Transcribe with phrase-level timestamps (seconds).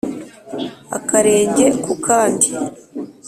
[0.97, 2.47] Akarenge ku kandi